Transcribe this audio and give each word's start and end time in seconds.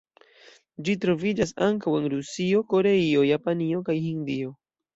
Ĝi 0.87 0.95
troviĝas 1.03 1.53
ankaŭ 1.67 1.93
en 1.99 2.09
Rusio, 2.15 2.63
Koreio, 2.73 3.29
Japanio 3.33 3.87
kaj 3.91 4.01
Hindio. 4.11 4.59